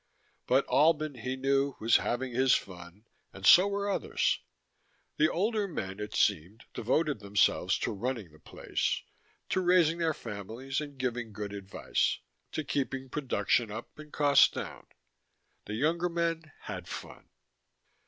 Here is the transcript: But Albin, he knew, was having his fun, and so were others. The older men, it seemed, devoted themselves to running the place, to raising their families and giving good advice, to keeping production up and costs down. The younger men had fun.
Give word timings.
But 0.47 0.65
Albin, 0.67 1.13
he 1.13 1.35
knew, 1.35 1.75
was 1.79 1.97
having 1.97 2.31
his 2.33 2.55
fun, 2.55 3.05
and 3.31 3.45
so 3.45 3.67
were 3.67 3.87
others. 3.87 4.39
The 5.17 5.29
older 5.29 5.67
men, 5.67 5.99
it 5.99 6.15
seemed, 6.15 6.63
devoted 6.73 7.19
themselves 7.19 7.77
to 7.77 7.91
running 7.91 8.31
the 8.31 8.39
place, 8.39 9.03
to 9.49 9.61
raising 9.61 9.99
their 9.99 10.15
families 10.15 10.81
and 10.81 10.97
giving 10.97 11.31
good 11.33 11.53
advice, 11.53 12.17
to 12.53 12.63
keeping 12.63 13.09
production 13.09 13.69
up 13.69 13.99
and 13.99 14.11
costs 14.11 14.47
down. 14.49 14.87
The 15.65 15.75
younger 15.75 16.09
men 16.09 16.51
had 16.61 16.87
fun. 16.87 17.29